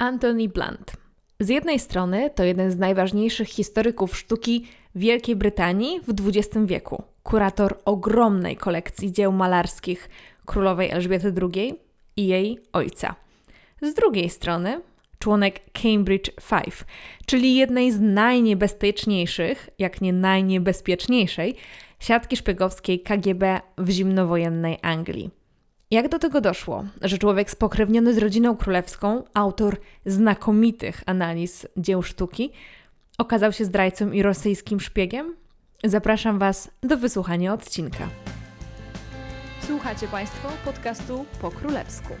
[0.00, 0.92] Anthony Blunt.
[1.40, 7.78] Z jednej strony to jeden z najważniejszych historyków sztuki Wielkiej Brytanii w XX wieku, kurator
[7.84, 10.08] ogromnej kolekcji dzieł malarskich
[10.46, 11.74] królowej Elżbiety II
[12.16, 13.14] i jej ojca.
[13.82, 14.80] Z drugiej strony
[15.18, 16.84] członek Cambridge Five,
[17.26, 21.56] czyli jednej z najniebezpieczniejszych, jak nie najniebezpieczniejszej,
[21.98, 25.39] siatki szpiegowskiej KGB w zimnowojennej Anglii.
[25.92, 29.76] Jak do tego doszło, że człowiek spokrewniony z rodziną królewską, autor
[30.06, 32.52] znakomitych analiz dzieł sztuki,
[33.18, 35.36] okazał się zdrajcą i rosyjskim szpiegiem?
[35.84, 38.08] Zapraszam Was do wysłuchania odcinka.
[39.60, 42.14] Słuchacie Państwo podcastu po królewsku.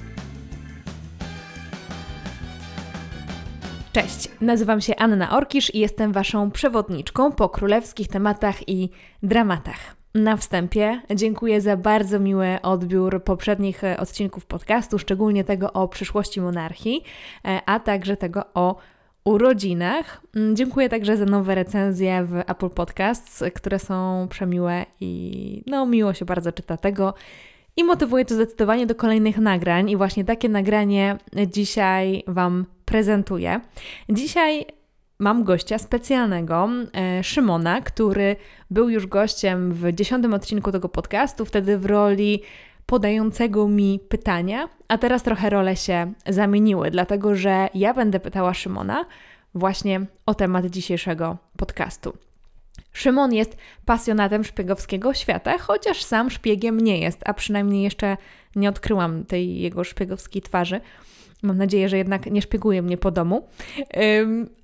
[3.92, 8.90] Cześć, nazywam się Anna Orkisz i jestem Waszą przewodniczką po królewskich tematach i
[9.22, 9.99] dramatach.
[10.14, 16.40] Na wstępie dziękuję za bardzo miły odbiór poprzednich e, odcinków podcastu, szczególnie tego o przyszłości
[16.40, 17.02] monarchii,
[17.44, 18.76] e, a także tego o
[19.24, 20.22] urodzinach.
[20.36, 26.14] Mm, dziękuję także za nowe recenzje w Apple Podcasts, które są przemiłe i no miło
[26.14, 27.14] się bardzo czyta tego.
[27.76, 33.60] I motywuje to zdecydowanie do kolejnych nagrań, i właśnie takie nagranie dzisiaj Wam prezentuję.
[34.08, 34.66] Dzisiaj
[35.20, 38.36] mam gościa specjalnego, e, Szymona, który
[38.70, 42.42] był już gościem w dziesiątym odcinku tego podcastu, wtedy w roli
[42.86, 49.04] podającego mi pytania, a teraz trochę role się zamieniły, dlatego że ja będę pytała Szymona
[49.54, 52.12] właśnie o temat dzisiejszego podcastu.
[52.92, 58.16] Szymon jest pasjonatem szpiegowskiego świata, chociaż sam szpiegiem nie jest, a przynajmniej jeszcze
[58.56, 60.80] nie odkryłam tej jego szpiegowskiej twarzy.
[61.42, 63.48] Mam nadzieję, że jednak nie szpieguje mnie po domu.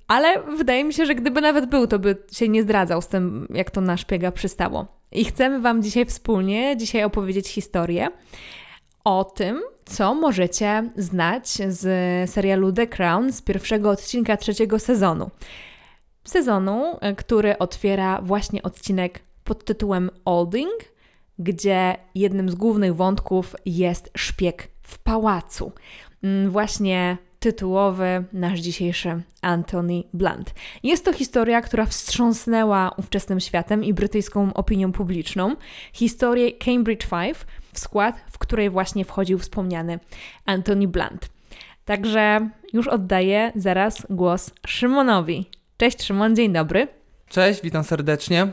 [0.07, 3.47] ale wydaje mi się, że gdyby nawet był, to by się nie zdradzał z tym,
[3.53, 4.87] jak to na szpiega przystało.
[5.11, 8.07] I chcemy Wam dzisiaj wspólnie, dzisiaj opowiedzieć historię
[9.03, 11.85] o tym, co możecie znać z
[12.29, 15.29] serialu The Crown z pierwszego odcinka trzeciego sezonu.
[16.23, 20.96] Sezonu, który otwiera właśnie odcinek pod tytułem Olding,
[21.39, 25.71] gdzie jednym z głównych wątków jest szpieg w pałacu.
[26.23, 30.53] Mm, właśnie tytułowy nasz dzisiejszy Anthony Blunt.
[30.83, 35.55] Jest to historia, która wstrząsnęła ówczesnym światem i brytyjską opinią publiczną.
[35.93, 39.99] Historię Cambridge Five, w skład, w której właśnie wchodził wspomniany
[40.45, 41.29] Anthony Blunt.
[41.85, 45.49] Także już oddaję zaraz głos Szymonowi.
[45.77, 46.87] Cześć Szymon, dzień dobry.
[47.29, 48.47] Cześć, witam serdecznie.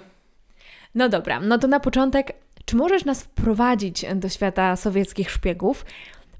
[0.94, 2.32] No dobra, no to na początek,
[2.64, 5.84] czy możesz nas wprowadzić do świata sowieckich szpiegów?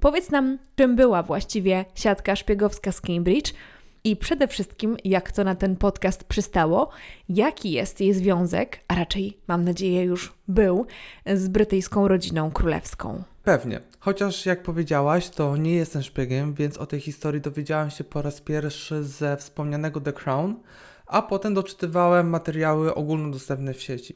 [0.01, 3.53] Powiedz nam, czym była właściwie siatka szpiegowska z Cambridge
[4.05, 6.91] i przede wszystkim, jak to na ten podcast przystało,
[7.29, 10.87] jaki jest jej związek, a raczej mam nadzieję już był,
[11.27, 13.23] z brytyjską rodziną królewską.
[13.43, 13.81] Pewnie.
[13.99, 18.41] Chociaż jak powiedziałaś, to nie jestem szpiegiem, więc o tej historii dowiedziałam się po raz
[18.41, 20.55] pierwszy ze wspomnianego The Crown,
[21.07, 24.15] a potem doczytywałem materiały ogólnodostępne w sieci.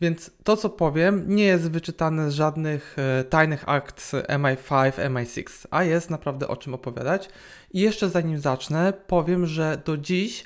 [0.00, 5.84] Więc to, co powiem, nie jest wyczytane z żadnych e, tajnych akt MI5, MI6, a
[5.84, 7.28] jest naprawdę o czym opowiadać.
[7.72, 10.44] I jeszcze zanim zacznę, powiem, że do dziś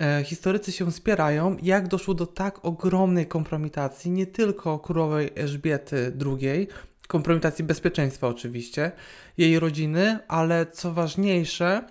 [0.00, 6.68] e, historycy się spierają, jak doszło do tak ogromnej kompromitacji nie tylko królowej Elżbiety II,
[7.08, 8.92] kompromitacji bezpieczeństwa oczywiście,
[9.38, 11.82] jej rodziny, ale co ważniejsze,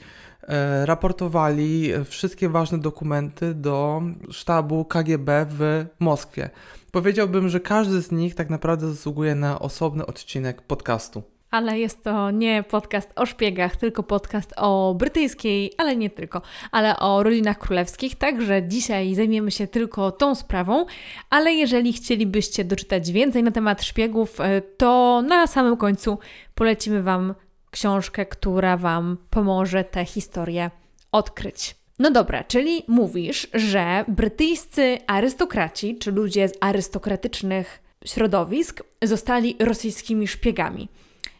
[0.85, 6.49] raportowali wszystkie ważne dokumenty do sztabu KGB w Moskwie.
[6.91, 11.23] Powiedziałbym, że każdy z nich tak naprawdę zasługuje na osobny odcinek podcastu.
[11.51, 16.41] Ale jest to nie podcast o szpiegach, tylko podcast o brytyjskiej, ale nie tylko,
[16.71, 18.15] ale o rodzinach królewskich.
[18.15, 20.85] Także dzisiaj zajmiemy się tylko tą sprawą.
[21.29, 26.19] Ale jeżeli chcielibyście doczytać więcej na temat szpiegów, e, to na samym końcu
[26.55, 27.33] polecimy Wam
[27.71, 30.71] książkę, która Wam pomoże tę historię
[31.11, 31.75] odkryć.
[31.99, 40.89] No dobra, czyli mówisz, że brytyjscy arystokraci, czy ludzie z arystokratycznych środowisk, zostali rosyjskimi szpiegami.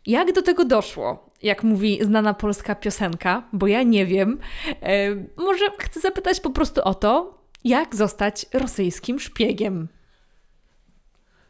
[0.05, 1.29] Jak do tego doszło?
[1.41, 4.39] Jak mówi znana polska piosenka, bo ja nie wiem.
[4.81, 9.87] E, może chcę zapytać po prostu o to, jak zostać rosyjskim szpiegiem.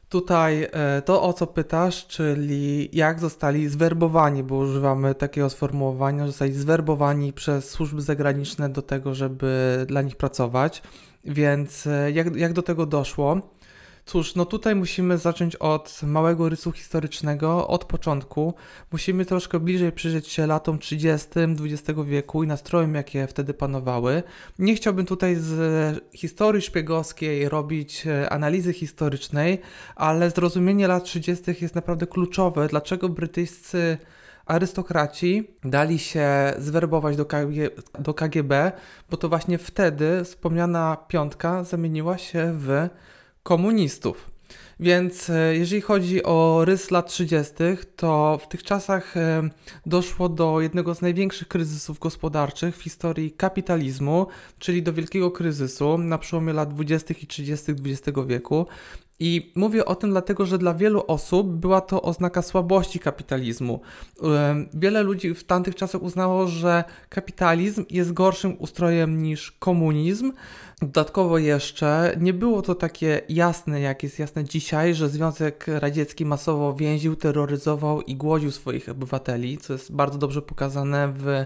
[0.10, 6.54] Tutaj e, to, o co pytasz, czyli jak zostali zwerbowani, bo używamy takiego sformułowania, zostali
[6.54, 10.82] zwerbowani przez służby zagraniczne do tego, żeby dla nich pracować.
[11.26, 13.42] Więc e, jak, jak do tego doszło?
[14.10, 18.54] Cóż, no tutaj musimy zacząć od małego rysu historycznego, od początku.
[18.92, 21.28] Musimy troszkę bliżej przyjrzeć się latom 30.
[21.40, 24.24] XX wieku i nastrojom, jakie wtedy panowały.
[24.60, 25.52] Nie chciałbym tutaj z
[26.16, 29.62] historii szpiegowskiej robić e, analizy historycznej,
[29.96, 31.44] ale zrozumienie lat 30.
[31.62, 33.98] jest naprawdę kluczowe, dlaczego brytyjscy
[34.46, 37.70] arystokraci dali się zwerbować do, KG,
[38.00, 38.72] do KGB,
[39.10, 42.90] bo to właśnie wtedy wspomniana piątka zamieniła się w
[43.44, 44.30] komunistów.
[44.80, 47.54] Więc e, jeżeli chodzi o rys lat 30.,
[47.96, 49.50] to w tych czasach e,
[49.86, 54.28] doszło do jednego z największych kryzysów gospodarczych w historii kapitalizmu,
[54.60, 57.14] czyli do wielkiego kryzysu na przełomie lat 20.
[57.22, 57.72] i 30.
[57.72, 58.66] XX wieku.
[59.20, 63.82] I mówię o tym dlatego, że dla wielu osób była to oznaka słabości kapitalizmu.
[64.74, 70.32] Wiele ludzi w tamtych czasach uznało, że kapitalizm jest gorszym ustrojem niż komunizm.
[70.82, 76.74] Dodatkowo jeszcze nie było to takie jasne, jak jest jasne dzisiaj, że Związek Radziecki masowo
[76.74, 81.46] więził, terroryzował i głodził swoich obywateli, co jest bardzo dobrze pokazane w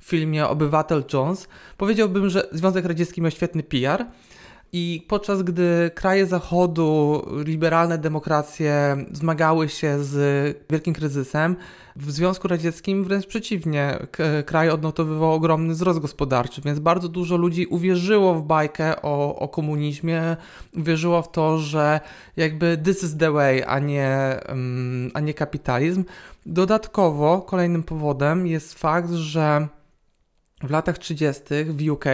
[0.00, 1.48] filmie Obywatel Jones.
[1.76, 4.06] Powiedziałbym, że Związek Radziecki miał świetny PR
[4.74, 10.16] i podczas gdy kraje Zachodu, liberalne demokracje zmagały się z
[10.70, 11.56] wielkim kryzysem,
[11.96, 13.98] w Związku Radzieckim wręcz przeciwnie,
[14.46, 20.36] kraj odnotowywał ogromny wzrost gospodarczy, więc bardzo dużo ludzi uwierzyło w bajkę o, o komunizmie,
[20.76, 22.00] uwierzyło w to, że
[22.36, 26.04] jakby this is the way, a nie, um, a nie kapitalizm.
[26.46, 29.68] Dodatkowo kolejnym powodem jest fakt, że
[30.62, 31.42] w latach 30.
[31.68, 32.04] w UK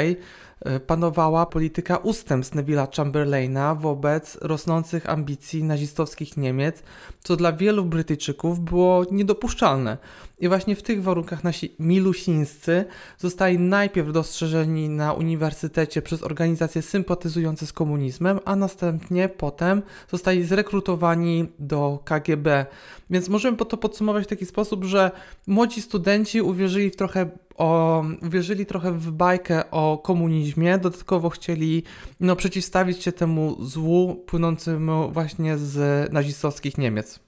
[0.86, 6.82] panowała polityka ustępstw Neville'a Chamberlaina wobec rosnących ambicji nazistowskich Niemiec,
[7.24, 9.98] co dla wielu Brytyjczyków było niedopuszczalne.
[10.40, 12.84] I właśnie w tych warunkach nasi milusińscy
[13.18, 21.48] zostali najpierw dostrzeżeni na uniwersytecie przez organizacje sympatyzujące z komunizmem, a następnie potem zostali zrekrutowani
[21.58, 22.66] do KGB.
[23.10, 25.10] Więc możemy to podsumować w taki sposób, że
[25.46, 31.82] młodzi studenci uwierzyli w trochę o, uwierzyli trochę w bajkę o komunizmie, dodatkowo chcieli
[32.20, 37.20] no, przeciwstawić się temu złu płynącemu właśnie z nazistowskich Niemiec.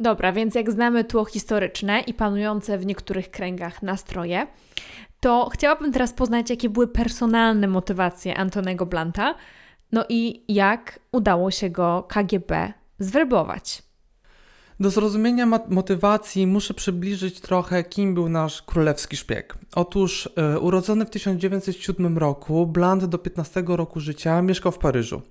[0.00, 4.46] Dobra, więc jak znamy tło historyczne i panujące w niektórych kręgach nastroje,
[5.20, 9.34] to chciałabym teraz poznać, jakie były personalne motywacje Antonego Blanta,
[9.92, 13.82] no i jak udało się go KGB zwerbować.
[14.80, 19.54] Do zrozumienia motywacji muszę przybliżyć trochę, kim był nasz królewski szpieg.
[19.74, 25.22] Otóż, e, urodzony w 1907 roku, Bland do 15 roku życia mieszkał w Paryżu.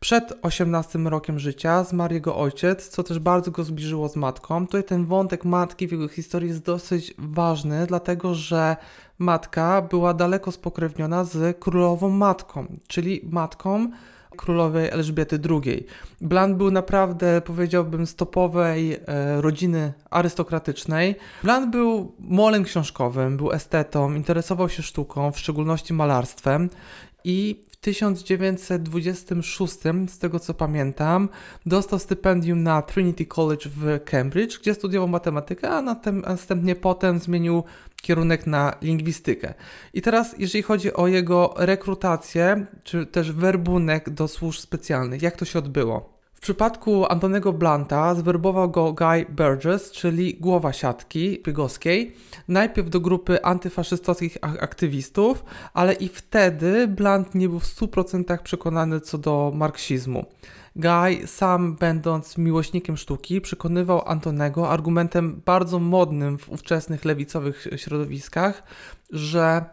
[0.00, 4.66] Przed 18 rokiem życia zmarł jego ojciec, co też bardzo go zbliżyło z matką.
[4.66, 8.76] Tutaj ten wątek matki w jego historii jest dosyć ważny, dlatego że
[9.18, 13.90] matka była daleko spokrewniona z królową matką, czyli matką
[14.36, 15.86] królowej Elżbiety II.
[16.20, 21.14] Bland był naprawdę, powiedziałbym, stopowej e, rodziny arystokratycznej.
[21.42, 26.70] Bland był molem książkowym, był estetą, interesował się sztuką, w szczególności malarstwem
[27.24, 29.74] i 1926,
[30.08, 31.28] z tego co pamiętam,
[31.66, 37.62] dostał stypendium na Trinity College w Cambridge, gdzie studiował matematykę, a następnie potem zmienił
[38.02, 39.54] kierunek na lingwistykę.
[39.94, 45.44] I teraz, jeżeli chodzi o jego rekrutację, czy też werbunek do służb specjalnych, jak to
[45.44, 46.11] się odbyło?
[46.42, 52.16] W przypadku Antonego Blanta zwerbował go Guy Burgess, czyli głowa siatki szpiegowskiej,
[52.48, 55.44] najpierw do grupy antyfaszystowskich aktywistów,
[55.74, 60.24] ale i wtedy Blant nie był w 100% przekonany co do marksizmu.
[60.76, 68.62] Guy, sam będąc miłośnikiem sztuki, przekonywał Antonego argumentem bardzo modnym w ówczesnych lewicowych środowiskach,
[69.10, 69.64] że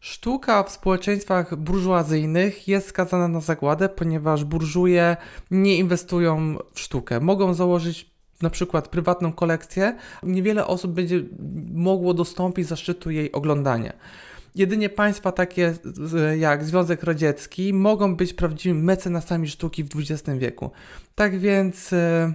[0.00, 5.16] Sztuka w społeczeństwach burżuazyjnych jest skazana na zagładę, ponieważ burżuje
[5.50, 7.20] nie inwestują w sztukę.
[7.20, 8.10] Mogą założyć
[8.42, 11.22] na przykład prywatną kolekcję, niewiele osób będzie
[11.74, 13.92] mogło dostąpić zaszczytu jej oglądania.
[14.54, 15.74] Jedynie państwa takie
[16.38, 20.70] jak Związek Radziecki mogą być prawdziwymi mecenasami sztuki w XX wieku.
[21.14, 22.32] Tak więc e,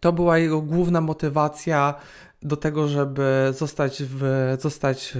[0.00, 1.94] to była jego główna motywacja
[2.42, 4.22] do tego, żeby zostać, w,
[4.60, 5.14] zostać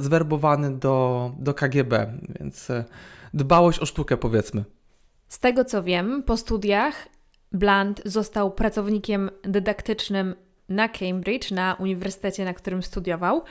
[0.00, 2.84] zwerbowany do, do KGB, więc e,
[3.34, 4.64] dbałość o sztukę powiedzmy.
[5.28, 7.08] Z tego co wiem, po studiach
[7.52, 10.34] Blunt został pracownikiem dydaktycznym
[10.68, 13.42] na Cambridge, na uniwersytecie, na którym studiował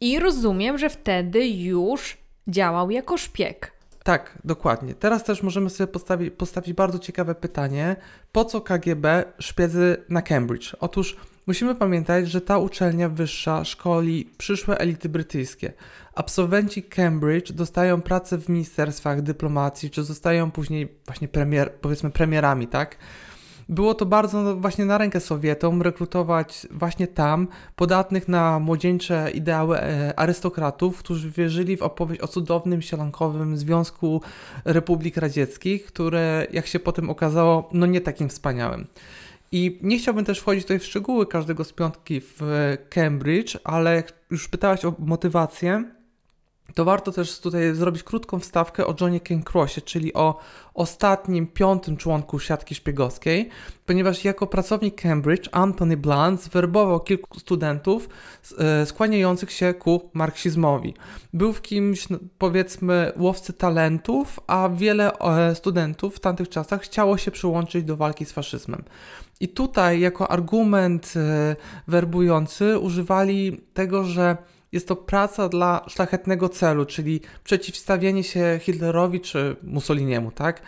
[0.00, 3.72] i rozumiem, że wtedy już działał jako szpieg.
[4.04, 4.94] Tak, dokładnie.
[4.94, 7.96] Teraz też możemy sobie postawić, postawić bardzo ciekawe pytanie,
[8.32, 10.76] po co KGB szpiedzy na Cambridge?
[10.80, 15.72] Otóż Musimy pamiętać, że ta uczelnia wyższa szkoli przyszłe elity brytyjskie.
[16.14, 22.96] Absolwenci Cambridge dostają pracę w ministerstwach dyplomacji, czy zostają później właśnie premier, powiedzmy premierami, tak?
[23.68, 29.78] Było to bardzo no, właśnie na rękę Sowietom rekrutować właśnie tam podatnych na młodzieńcze ideały
[29.78, 34.20] e, arystokratów, którzy wierzyli w opowieść o cudownym sielankowym Związku
[34.64, 38.86] Republik Radzieckich, które jak się potem okazało, no nie takim wspaniałym.
[39.56, 42.40] I nie chciałbym też wchodzić tutaj w szczegóły każdego z piątki w
[42.90, 45.84] Cambridge, ale już pytałaś o motywację,
[46.74, 50.40] to warto też tutaj zrobić krótką wstawkę o Johnie Cancrossie, czyli o
[50.74, 53.48] ostatnim, piątym członku siatki szpiegowskiej,
[53.86, 58.08] ponieważ jako pracownik Cambridge Anthony Blunt zwerbował kilku studentów
[58.58, 60.94] e, skłaniających się ku marksizmowi.
[61.32, 62.06] Był w kimś,
[62.38, 68.24] powiedzmy, łowcy talentów, a wiele e, studentów w tamtych czasach chciało się przyłączyć do walki
[68.24, 68.84] z faszyzmem.
[69.40, 71.56] I tutaj jako argument e,
[71.88, 74.36] werbujący używali tego, że
[74.74, 80.62] jest to praca dla szlachetnego celu, czyli przeciwstawienie się Hitlerowi czy Mussoliniemu, tak?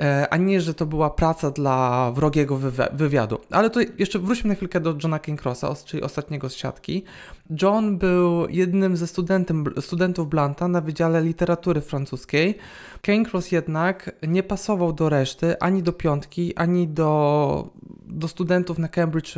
[0.00, 2.58] E, a nie, że to była praca dla wrogiego
[2.92, 3.38] wywiadu.
[3.50, 7.04] Ale to jeszcze wróćmy na chwilkę do Johna Cancrossa, czyli ostatniego z siatki.
[7.62, 9.06] John był jednym ze
[9.80, 12.58] studentów Blanta na Wydziale Literatury Francuskiej.
[13.02, 17.70] Cancross jednak nie pasował do reszty, ani do piątki, ani do,
[18.06, 19.34] do studentów na Cambridge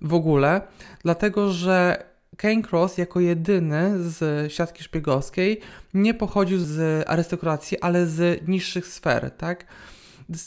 [0.00, 0.60] w ogóle,
[1.02, 2.04] dlatego że
[2.36, 5.60] Kane Cross jako jedyny z siatki szpiegowskiej
[5.94, 9.66] nie pochodził z arystokracji, ale z niższych sfer, tak?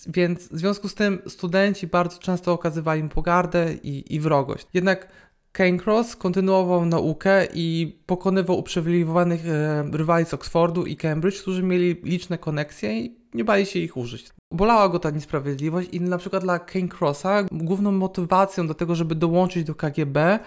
[0.08, 4.67] Więc w związku z tym studenci bardzo często okazywali mu pogardę i, i wrogość.
[4.74, 5.08] Jednak
[5.51, 12.38] Cancross kontynuował naukę i pokonywał uprzywilejowanych e, rywali z Oxfordu i Cambridge, którzy mieli liczne
[12.38, 14.29] koneksje i nie bali się ich użyć.
[14.51, 19.63] Bolała go ta niesprawiedliwość i na przykład dla Cancrossa główną motywacją do tego, żeby dołączyć
[19.63, 20.39] do KGB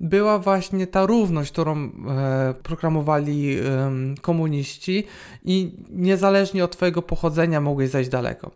[0.00, 3.90] była właśnie ta równość, którą e, proklamowali e,
[4.20, 5.04] komuniści
[5.44, 8.50] i niezależnie od Twojego pochodzenia mogłeś zajść daleko.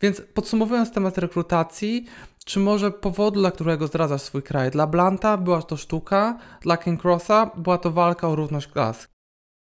[0.00, 2.06] Więc podsumowując temat rekrutacji,
[2.44, 4.70] czy może powodu, dla którego zdradzasz swój kraj?
[4.70, 9.08] Dla Blanta była to sztuka, dla Ken Crossa była to walka o równość klas.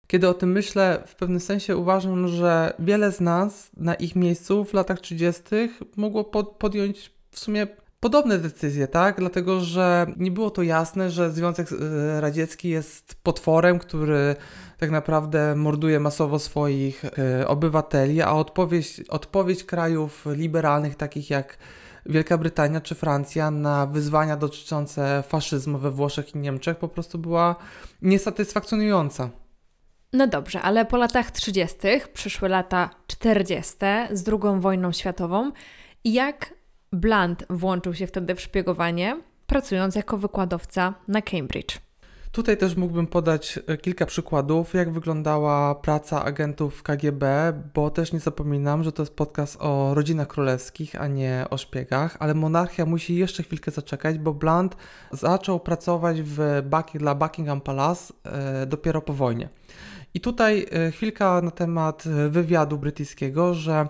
[0.07, 4.65] Kiedy o tym myślę, w pewnym sensie uważam, że wiele z nas na ich miejscu
[4.65, 5.43] w latach 30.
[5.97, 7.67] mogło pod podjąć w sumie
[8.03, 9.17] podobne decyzje, tak?
[9.19, 14.37] Dlatego, że nie było to jasne, że Związek e, Radziecki jest potworem, który
[14.79, 21.59] tak naprawdę morduje masowo swoich e, obywateli, a odpowiedź, odpowiedź krajów liberalnych, takich jak
[22.07, 27.57] Wielka Brytania czy Francja, na wyzwania dotyczące faszyzmu we Włoszech i Niemczech po prostu była
[28.03, 29.31] niesatysfakcjonująca.
[30.13, 31.79] No dobrze, ale po latach 30.
[32.13, 33.77] przyszły lata 40.
[34.11, 35.53] z II wojną światową.
[36.05, 36.62] Jak
[36.93, 41.79] Blunt włączył się wtedy w szpiegowanie, pracując jako wykładowca na Cambridge.
[42.33, 48.21] Tutaj też mógłbym podać e, kilka przykładów, jak wyglądała praca agentów KGB, bo też nie
[48.21, 53.15] zapominam, że to jest podcast o rodzinach królewskich, a nie o szpiegach, ale monarchia musi
[53.15, 54.77] jeszcze chwilkę zaczekać, bo Blunt
[55.13, 56.63] zaczął pracować w
[56.95, 59.49] dla Buckingham Palace e, dopiero po wojnie.
[60.15, 63.89] I tutaj e, chwilka na temat wywiadu brytyjskiego, że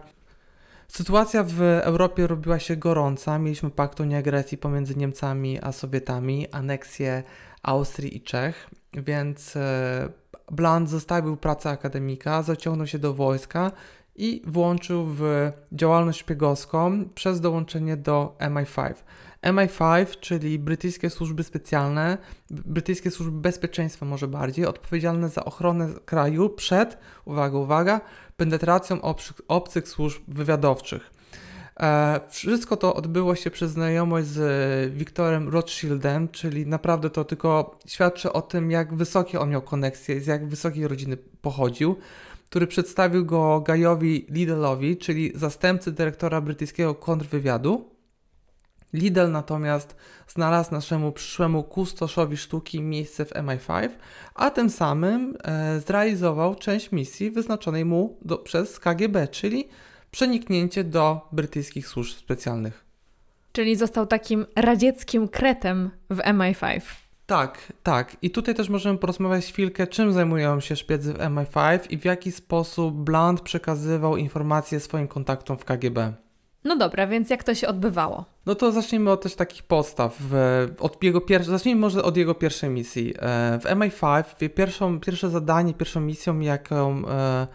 [0.88, 3.38] Sytuacja w Europie robiła się gorąca.
[3.38, 7.22] Mieliśmy pakt o nieagresji pomiędzy Niemcami a Sowietami, aneksję
[7.62, 10.08] Austrii i Czech, więc e,
[10.50, 13.72] Bland zostawił pracę akademika, zaciągnął się do wojska
[14.16, 18.94] i włączył w działalność szpiegowską przez dołączenie do MI5.
[19.42, 22.18] MI5, czyli brytyjskie służby specjalne,
[22.50, 28.00] brytyjskie służby bezpieczeństwa może bardziej, odpowiedzialne za ochronę kraju przed, uwaga, uwaga,
[28.42, 29.00] penetracją
[29.48, 31.10] obcych, służb wywiadowczych.
[31.80, 38.32] E, wszystko to odbyło się przez znajomość z Wiktorem Rothschildem, czyli naprawdę to tylko świadczy
[38.32, 41.96] o tym, jak wysokie on miał koneksje, z jak wysokiej rodziny pochodził,
[42.50, 47.91] który przedstawił go Gajowi Lidlowi, czyli zastępcy dyrektora brytyjskiego kontrwywiadu.
[48.92, 49.96] Lidl natomiast
[50.28, 53.88] znalazł naszemu przyszłemu kustoszowi sztuki miejsce w MI5,
[54.34, 59.68] a tym samym e, zrealizował część misji wyznaczonej mu do, przez KGB, czyli
[60.10, 62.84] przeniknięcie do brytyjskich służb specjalnych.
[63.52, 66.80] Czyli został takim radzieckim kretem w MI5.
[67.26, 68.16] Tak, tak.
[68.22, 72.32] I tutaj też możemy porozmawiać chwilkę, czym zajmują się szpiedzy w MI5 i w jaki
[72.32, 76.12] sposób Blunt przekazywał informacje swoim kontaktom w KGB.
[76.64, 78.24] No dobra, więc jak to się odbywało?
[78.46, 80.18] No to zacznijmy od też takich postaw.
[80.78, 81.44] Od jego pier...
[81.44, 83.14] Zacznijmy może od jego pierwszej misji.
[83.18, 87.46] E, w MI5 pierwszą, pierwsze zadanie, pierwszą misją, jaką e,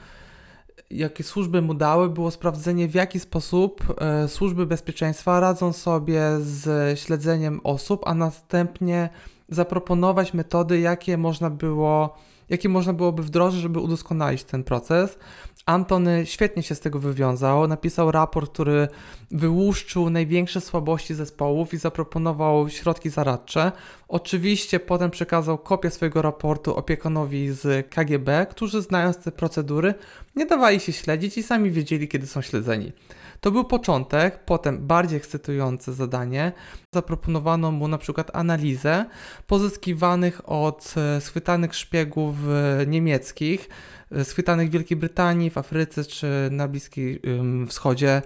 [0.91, 6.99] jakie służby mu dały, było sprawdzenie, w jaki sposób e, służby bezpieczeństwa radzą sobie z
[6.99, 9.09] śledzeniem osób, a następnie
[9.49, 12.17] zaproponować metody, jakie można było,
[12.49, 15.17] jakie można byłoby wdrożyć, żeby udoskonalić ten proces.
[15.65, 17.67] Antony świetnie się z tego wywiązał.
[17.67, 18.87] Napisał raport, który
[19.31, 23.71] wyłuszczył największe słabości zespołów i zaproponował środki zaradcze.
[24.07, 29.93] Oczywiście potem przekazał kopię swojego raportu opiekunowi z KGB, którzy znając te procedury
[30.35, 32.91] nie dawali się śledzić i sami wiedzieli, kiedy są śledzeni.
[33.41, 36.51] To był początek, potem bardziej ekscytujące zadanie.
[36.95, 39.05] Zaproponowano mu na przykład analizę
[39.47, 43.69] pozyskiwanych od e, schwytanych szpiegów e, niemieckich,
[44.11, 48.21] e, schwytanych w Wielkiej Brytanii, w Afryce czy na Bliskim Wschodzie,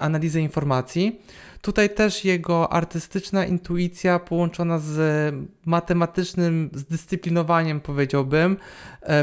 [0.00, 1.20] analizę informacji.
[1.62, 8.56] Tutaj też jego artystyczna intuicja połączona z matematycznym zdyscyplinowaniem, powiedziałbym,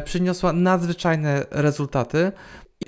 [0.06, 2.32] przyniosła nadzwyczajne rezultaty.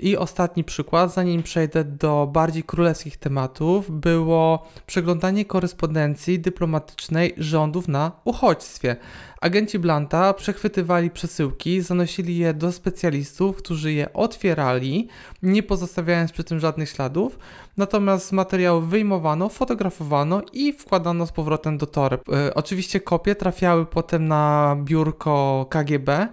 [0.00, 8.12] I ostatni przykład, zanim przejdę do bardziej królewskich tematów, było przeglądanie korespondencji dyplomatycznej rządów na
[8.24, 8.96] uchodźstwie.
[9.40, 15.08] Agenci Blanta przechwytywali przesyłki, zanosili je do specjalistów, którzy je otwierali,
[15.42, 17.38] nie pozostawiając przy tym żadnych śladów.
[17.76, 22.22] Natomiast z materiału wyjmowano, fotografowano i wkładano z powrotem do toreb.
[22.54, 26.28] Oczywiście kopie trafiały potem na biurko KGB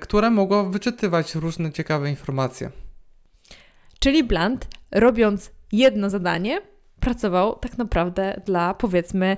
[0.00, 2.70] które mogło wyczytywać różne ciekawe informacje.
[3.98, 6.60] Czyli Blunt, robiąc jedno zadanie,
[7.00, 9.36] pracował tak naprawdę dla powiedzmy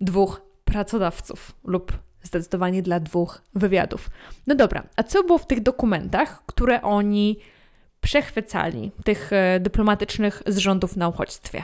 [0.00, 4.10] dwóch pracodawców lub zdecydowanie dla dwóch wywiadów.
[4.46, 7.38] No dobra, a co było w tych dokumentach, które oni
[8.00, 11.62] przechwycali, tych e, dyplomatycznych z rządów na uchodźstwie?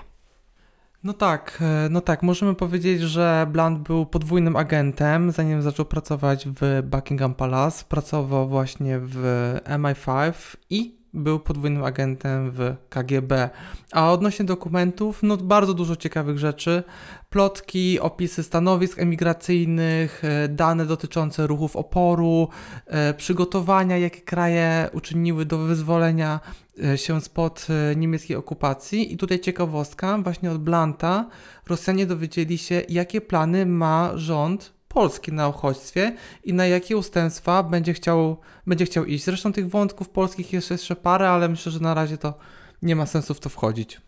[1.04, 6.48] No tak, e, no tak, możemy powiedzieć, że Blunt był podwójnym agentem, zanim zaczął pracować
[6.60, 9.18] w Buckingham Palace, pracował właśnie w
[9.64, 13.50] MI5 i był podwójnym agentem w KGB.
[13.92, 16.82] A odnośnie dokumentów, no bardzo dużo ciekawych rzeczy.
[17.30, 22.48] Plotki, opisy stanowisk emigracyjnych, e, dane dotyczące ruchów oporu,
[22.86, 26.40] e, przygotowania, jakie kraje uczyniły do wyzwolenia
[26.84, 29.12] e, się spod niemieckiej okupacji.
[29.12, 31.28] I tutaj ciekawostka, właśnie od Blanta
[31.66, 36.12] Rosjanie dowiedzieli się, jakie plany ma rząd Polski na uchodźstwie
[36.44, 39.24] i na jakie ustępstwa będzie chciał, będzie chciał iść.
[39.24, 42.34] Zresztą tych wątków polskich jest jeszcze parę, ale myślę, że na razie to
[42.82, 44.00] nie ma sensu w to wchodzić.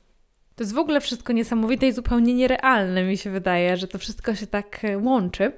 [0.55, 4.35] To jest w ogóle wszystko niesamowite i zupełnie nierealne, mi się wydaje, że to wszystko
[4.35, 5.53] się tak e, łączy.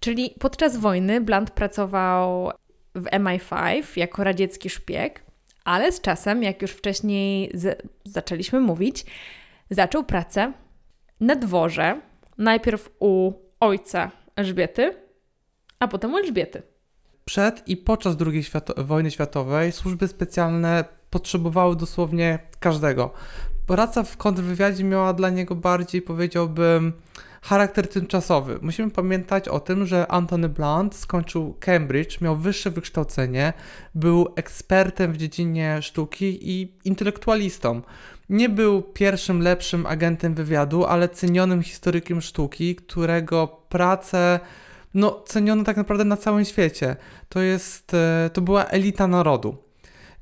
[0.00, 2.50] Czyli podczas wojny Blunt pracował
[2.94, 5.24] w MI5 jako radziecki szpieg,
[5.64, 7.52] ale z czasem, jak już wcześniej
[8.04, 9.04] zaczęliśmy mówić,
[9.70, 10.52] zaczął pracę
[11.20, 12.00] na dworze,
[12.38, 14.94] najpierw u ojca Elżbiety,
[15.78, 16.62] a potem Elżbiety.
[17.24, 23.12] Przed i podczas II świato wojny światowej służby specjalne potrzebowały dosłownie każdego.
[23.66, 26.92] Praca w kontrwywiadzie miała dla niego bardziej, powiedziałbym,
[27.42, 28.58] charakter tymczasowy.
[28.62, 33.52] Musimy pamiętać o tym, że Anthony Blunt skończył Cambridge, miał wyższe wykształcenie,
[33.94, 37.82] był ekspertem w dziedzinie sztuki i intelektualistą.
[38.28, 44.40] Nie był pierwszym lepszym agentem wywiadu, ale cenionym historykiem sztuki, którego pracę
[44.94, 46.96] no, ceniono tak naprawdę na całym świecie.
[47.28, 49.56] To jest, e, to była elita narodu.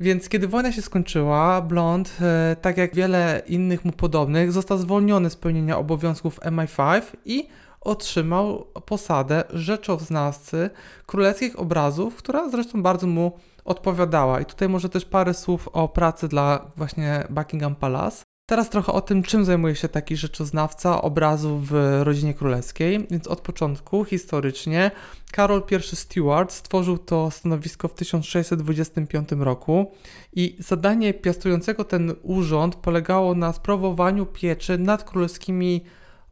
[0.01, 5.31] Więc kiedy wojna się skończyła, Blond, e, tak jak wiele innych mu podobnych, został zwolniony
[5.31, 7.49] z pełnienia obowiązków MI5 i
[7.81, 10.71] otrzymał posadę rzeczoznawcy
[11.07, 13.33] królewskich obrazów, która zresztą bardzo mu
[13.65, 14.41] odpowiadała.
[14.41, 18.28] I tutaj może też parę słów o pracy dla właśnie Buckingham Palace.
[18.49, 23.07] Teraz trochę o tym, czym zajmuje się taki rzeczoznawca obrazu w rodzinie królewskiej.
[23.11, 24.91] Więc od początku, historycznie,
[25.33, 29.93] Karol I Stuart stworzył to stanowisko w 1625 roku
[30.33, 35.85] i zadanie piastującego ten urząd polegało na sprawowaniu pieczy nad królewskimi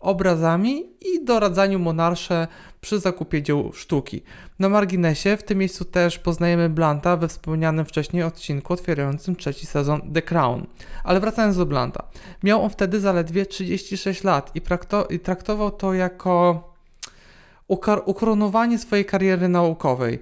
[0.07, 2.49] obrazami i doradzaniu monarsze
[2.81, 4.23] przy zakupie dzieł sztuki.
[4.59, 10.13] Na marginesie w tym miejscu też poznajemy Blanta we wspomnianym wcześniej odcinku otwierającym trzeci sezon
[10.15, 10.67] The Crown.
[11.05, 12.05] Ale wracając do Blanta.
[12.43, 14.61] Miał on wtedy zaledwie 36 lat i,
[15.15, 16.63] i traktował to jako
[18.05, 20.19] ukoronowanie swojej kariery naukowej.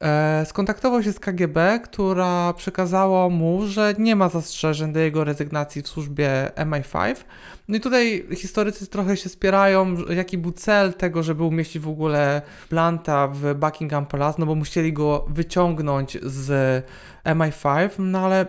[0.00, 5.82] E, skontaktował się z KGB, która przekazała mu, że nie ma zastrzeżeń do jego rezygnacji
[5.82, 7.16] w służbie MI5.
[7.68, 12.42] No i tutaj historycy trochę się spierają, jaki był cel tego, żeby umieścić w ogóle
[12.70, 16.84] Blanta w Buckingham Palace, no bo musieli go wyciągnąć z
[17.24, 18.46] MI5, no ale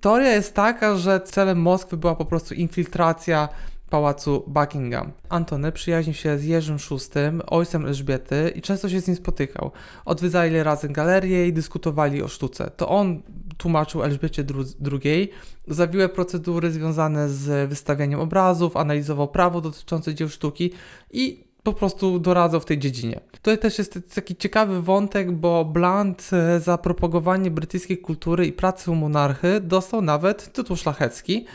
[0.00, 3.48] teoria jest taka, że celem Moskwy była po prostu infiltracja
[3.92, 5.12] pałacu Buckingham.
[5.28, 9.70] Antony przyjaźnił się z Jerzym VI, ojcem Elżbiety i często się z nim spotykał.
[10.04, 12.70] Odwiedzali razem galerię i dyskutowali o sztuce.
[12.76, 13.22] To on
[13.56, 14.44] tłumaczył Elżbiecie
[14.92, 15.30] II
[15.68, 20.70] zawiłe procedury związane z wystawianiem obrazów, analizował prawo dotyczące dzieł sztuki
[21.10, 23.20] i po prostu doradzał w tej dziedzinie.
[23.30, 28.90] Tutaj też jest taki ciekawy wątek, bo Blunt e, za propagowanie brytyjskiej kultury i pracy
[28.90, 31.46] u monarchy dostał nawet tytuł szlachecki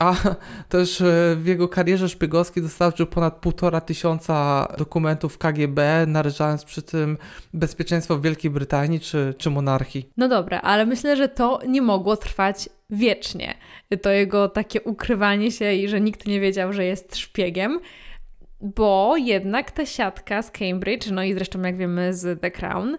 [0.00, 0.14] a
[0.68, 7.18] też e, w jego karierze szpiegowskiej dostarczył ponad półtora tysiąca dokumentów KGB, narażając przy tym
[7.54, 10.10] bezpieczeństwo Wielkiej Brytanii czy, czy monarchii.
[10.16, 13.54] No dobra, ale myślę, że to nie mogło trwać wiecznie.
[14.02, 17.80] To jego takie ukrywanie się i że nikt nie wiedział, że jest szpiegiem,
[18.60, 22.98] bo jednak ta siatka z Cambridge, no i zresztą jak wiemy z The Crown,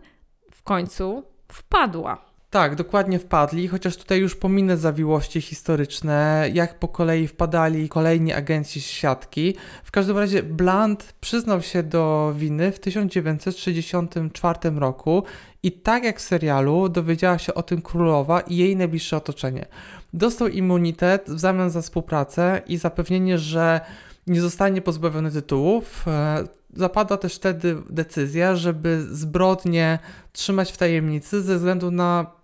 [0.51, 2.30] w końcu wpadła.
[2.51, 8.81] Tak, dokładnie wpadli, chociaż tutaj już pominę zawiłości historyczne, jak po kolei wpadali kolejni agenci
[8.81, 9.55] z siatki.
[9.83, 15.23] W każdym razie Blunt przyznał się do winy w 1964 roku
[15.63, 19.65] i tak jak w serialu dowiedziała się o tym królowa i jej najbliższe otoczenie.
[20.13, 23.81] Dostał immunitet w zamian za współpracę i zapewnienie, że
[24.27, 26.07] nie zostanie pozbawiony tytułów.
[26.07, 29.99] E, zapadła też wtedy decyzja, żeby zbrodnie
[30.31, 32.40] trzymać w tajemnicy ze względu na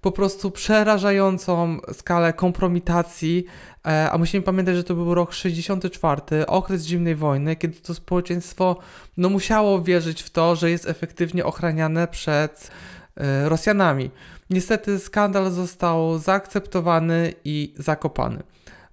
[0.00, 3.44] po prostu przerażającą skalę kompromitacji,
[3.86, 8.76] e, a musimy pamiętać, że to był rok 64, okres zimnej wojny, kiedy to społeczeństwo
[9.16, 12.70] no, musiało wierzyć w to, że jest efektywnie ochraniane przed
[13.16, 14.10] e, Rosjanami.
[14.50, 18.42] Niestety skandal został zaakceptowany i zakopany.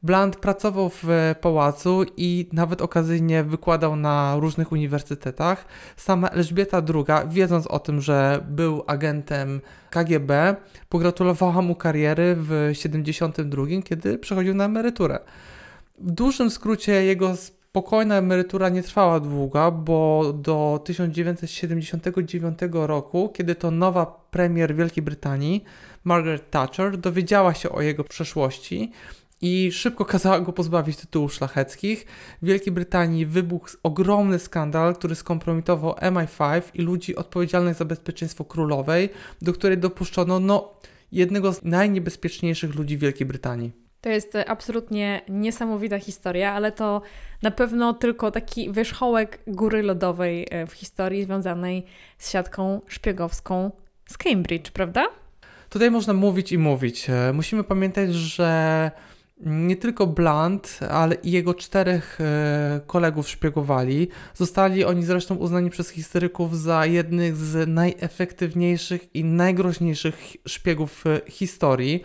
[0.04, 1.08] Blunt pracował w
[1.42, 5.66] pałacu i nawet okazyjnie wykładał na różnych uniwersytetach.
[5.96, 10.56] Sama Elżbieta II, wiedząc o tym, że był agentem KGB,
[10.90, 15.20] pogratulowała mu kariery w 72, kiedy przechodził na emeryturę.
[16.00, 23.72] W dużym skrócie jego spokojna emerytura nie trwała długo, bo do 1979 roku, kiedy to
[23.72, 25.64] nowa premier Wielkiej Brytanii,
[26.04, 28.92] Margaret Thatcher, dowiedziała się o jego przeszłości
[29.42, 32.06] i szybko kazała go pozbawić tytułów szlacheckich.
[32.42, 39.10] W Wielkiej Brytanii wybuchł ogromny skandal, który skompromitował MI5 i ludzi odpowiedzialnych za bezpieczeństwo królowej,
[39.42, 40.74] do której dopuszczono no,
[41.12, 43.72] jednego z najniebezpieczniejszych ludzi w Wielkiej Brytanii.
[44.02, 47.02] To jest absolutnie niesamowita historia, ale to
[47.42, 51.86] na pewno tylko taki wierzchołek góry lodowej e, w historii związanej
[52.18, 53.72] z siatką szpiegowską
[54.06, 55.08] z Cambridge, prawda?
[55.70, 57.10] Tutaj można mówić i mówić.
[57.10, 58.92] E, musimy pamiętać, że
[59.46, 64.08] nie tylko Blunt, ale i jego czterech e, kolegów szpiegowali.
[64.34, 72.04] Zostali oni zresztą uznani przez historyków za jednych z najefektywniejszych i najgroźniejszych szpiegów w historii.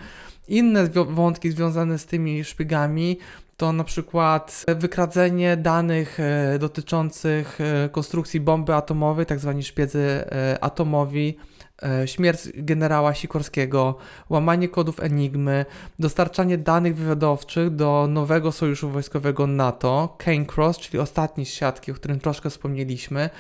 [0.49, 3.19] Inne wątki związane z tymi szpiegami
[3.63, 10.25] to na przykład wykradzenie danych e, dotyczących e, konstrukcji bomby atomowej, tak zwani szpiedzy
[10.61, 11.37] atomowi,
[11.83, 13.97] E, śmierć generała Sikorskiego,
[14.31, 15.65] łamanie kodów Enigmy,
[15.99, 21.07] dostarczanie danych wywiadowczych do nowego sojuszu wojskowego NATO, Kane Cross, czyli
[21.45, 23.31] z siatki, o którym troszkę wspomnieliśmy,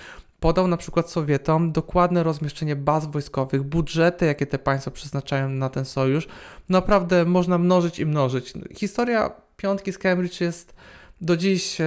[0.40, 5.84] podał na przykład Sowietom dokładne rozmieszczenie baz wojskowych, budżety, jakie te państwa przeznaczają na ten
[5.84, 6.28] sojusz.
[6.68, 8.52] Naprawdę można mnożyć i mnożyć.
[8.76, 9.30] Historia
[9.62, 10.74] piątki z Cambridge jest
[11.20, 11.84] do dziś e,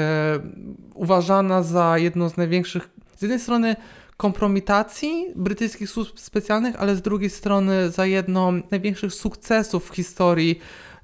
[0.93, 3.75] uważana za jedną z największych, z jednej strony
[4.17, 10.59] kompromitacji brytyjskich służb specjalnych, ale z drugiej strony za jedną z największych sukcesów w historii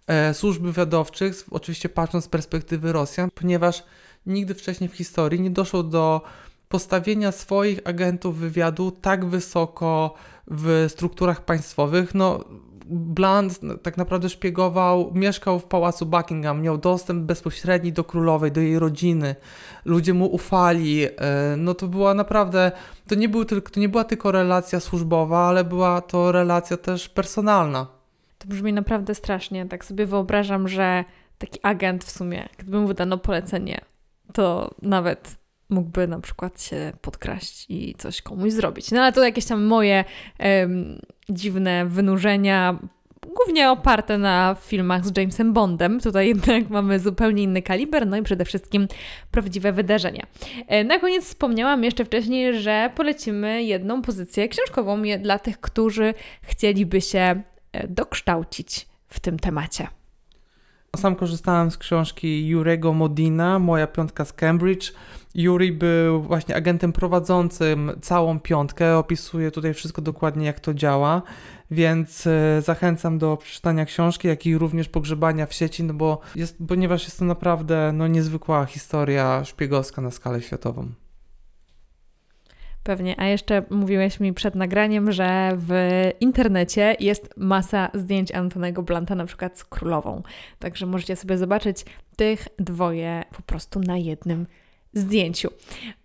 [0.08, 3.84] e, służb wywiadowczych, oczywiście patrząc z perspektywy Rosjan, ponieważ
[4.26, 6.22] nigdy wcześniej w historii nie doszło do
[6.70, 10.14] postawienia swoich agentów wywiadu tak wysoko
[10.48, 12.46] w strukturach państwowych, no
[12.92, 18.80] Blunt tak naprawdę szpiegował, mieszkał w pałacu Buckingham, miał dostęp bezpośredni do królowej, do jej
[18.80, 19.36] rodziny.
[19.86, 21.04] Ludzie mu ufali.
[21.04, 21.10] E,
[21.58, 22.72] no to była naprawdę,
[23.08, 27.10] to nie, był tylko, to nie była tylko relacja służbowa, ale była to relacja też
[27.10, 27.88] personalna.
[28.38, 29.66] To brzmi naprawdę strasznie.
[29.66, 31.04] Tak sobie wyobrażam, że
[31.38, 33.82] taki agent w sumie, gdyby mu wydano polecenie,
[34.34, 35.41] to nawet
[35.72, 38.92] mógłby na przykład się podkraść i coś komuś zrobić.
[38.92, 40.04] No ale to jakieś tam moje
[41.30, 42.80] dziwne wynurzenia,
[43.36, 46.00] głównie oparte na filmach z Jamesem Bondem.
[46.00, 48.88] Tutaj jednak mamy zupełnie inny kaliber, no i przede wszystkim
[49.32, 50.26] prawdziwe wydarzenia.
[50.68, 57.02] E, na koniec wspomniałam jeszcze wcześniej, że polecimy jedną pozycję książkową dla tych, którzy chcieliby
[57.02, 59.88] się e, dokształcić w tym temacie.
[60.98, 64.94] Sam korzystałem z książki Jurego Modina, Moja piątka z Cambridge.
[65.36, 71.22] Yuri był właśnie agentem prowadzącym całą piątkę, opisuje tutaj wszystko dokładnie, jak to działa,
[71.72, 76.58] więc e, zachęcam do przeczytania książki, jak i również pogrzebania w sieci, no bo jest,
[76.68, 80.92] ponieważ jest to naprawdę no, niezwykła historia szpiegowska na skalę światową.
[82.84, 83.20] Pewnie.
[83.20, 85.72] A jeszcze mówiłeś mi przed nagraniem, że w
[86.20, 90.22] internecie jest masa zdjęć Antonego Blanta, na przykład z królową.
[90.60, 94.48] Także możecie sobie zobaczyć tych dwoje po prostu na jednym
[94.94, 95.50] zdjęciu.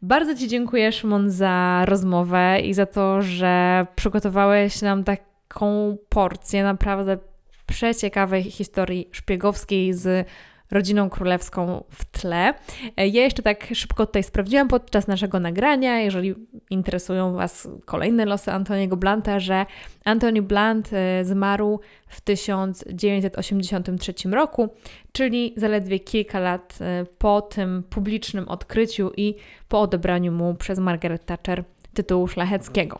[0.02, 7.18] Bardzo Ci dziękuję, Szymon, za rozmowę i za to, że przygotowałeś nam taką porcję naprawdę
[7.66, 10.28] przeciekawej historii szpiegowskiej z
[10.70, 12.54] rodziną królewską w tle.
[12.96, 16.34] E, ja jeszcze tak szybko tutaj sprawdziłam podczas naszego nagrania, jeżeli
[16.70, 19.66] interesują Was kolejne losy Antoniego Blanta, że
[20.04, 24.68] Antony Blunt e, zmarł w 1983 roku,
[25.12, 29.34] czyli zaledwie kilka lat e, po tym publicznym odkryciu i
[29.68, 32.98] po odebraniu mu przez Margaret Thatcher tytułu szlacheckiego.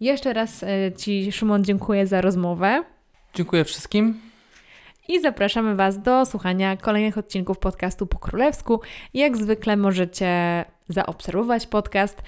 [0.00, 0.64] Jeszcze raz
[0.96, 2.84] Ci, Szymon, dziękuję za rozmowę.
[3.34, 4.20] Dziękuję wszystkim
[5.08, 8.80] i zapraszamy Was do słuchania kolejnych odcinków podcastu po królewsku.
[9.14, 12.22] Jak zwykle możecie zaobserwować podcast,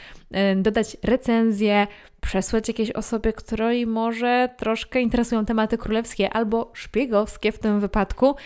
[0.53, 1.87] y, dodać recenzję,
[2.21, 8.37] przesłać jakiejś osobie, której może troszkę interesują tematy królewskie albo szpiegowskie w tym wypadku.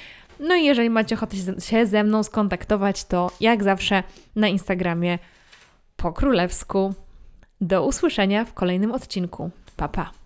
[0.40, 4.02] No i jeżeli macie ochotę się ze mną skontaktować, to jak zawsze
[4.36, 5.18] na Instagramie
[5.96, 6.94] po królewsku.
[7.60, 9.50] Do usłyszenia w kolejnym odcinku.
[9.76, 10.21] Pa pa!